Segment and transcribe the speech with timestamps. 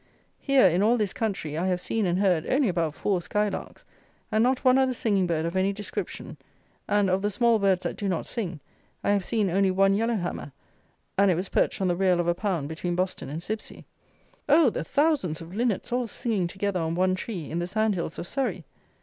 [0.39, 3.85] Here, in all this country, I have seen and heard only about four sky larks,
[4.31, 6.37] and not one other singing bird of any description,
[6.87, 8.59] and, of the small birds that do not sing,
[9.03, 10.53] I have seen only one yellow hammer,
[11.19, 13.85] and it was perched on the rail of a pound between Boston and Sibsey.
[14.49, 14.71] Oh!
[14.71, 18.25] the thousands of linnets all singing together on one tree, in the sand hills of
[18.25, 18.65] Surrey!